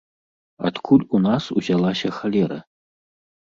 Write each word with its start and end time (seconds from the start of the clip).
Адкуль 0.69 1.03
у 1.17 1.19
нас 1.25 1.49
узялася 1.61 2.13
халера? 2.17 2.59